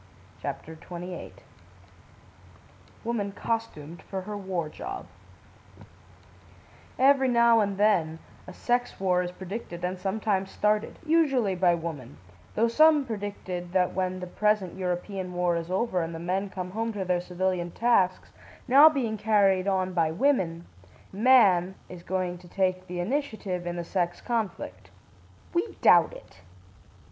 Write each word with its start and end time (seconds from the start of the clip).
CHAPTER 0.41 0.73
XXVIII 0.73 1.31
WOMAN 3.03 3.33
COSTUMED 3.33 4.01
FOR 4.01 4.21
HER 4.21 4.35
WAR 4.35 4.67
JOB 4.67 5.05
Every 6.97 7.27
now 7.27 7.59
and 7.59 7.77
then 7.77 8.17
a 8.47 8.51
sex 8.55 8.99
war 8.99 9.21
is 9.21 9.29
predicted, 9.29 9.83
and 9.85 9.99
sometimes 9.99 10.49
started, 10.49 10.97
usually 11.05 11.53
by 11.53 11.75
woman, 11.75 12.17
though 12.55 12.67
some 12.67 13.05
predicted 13.05 13.73
that 13.73 13.93
when 13.93 14.19
the 14.21 14.25
present 14.25 14.75
European 14.75 15.33
war 15.35 15.55
is 15.55 15.69
over 15.69 16.01
and 16.01 16.15
the 16.15 16.19
men 16.19 16.49
come 16.49 16.71
home 16.71 16.91
to 16.93 17.05
their 17.05 17.21
civilian 17.21 17.69
tasks, 17.69 18.31
now 18.67 18.89
being 18.89 19.17
carried 19.19 19.67
on 19.67 19.93
by 19.93 20.09
women, 20.09 20.65
man 21.13 21.75
is 21.89 22.01
going 22.01 22.39
to 22.39 22.47
take 22.47 22.87
the 22.87 22.99
initiative, 22.99 23.67
in 23.67 23.75
the 23.75 23.83
sex 23.83 24.19
conflict. 24.19 24.89
We 25.53 25.73
doubt 25.83 26.13
it. 26.13 26.39